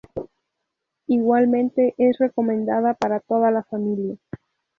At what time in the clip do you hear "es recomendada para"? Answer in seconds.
1.99-3.19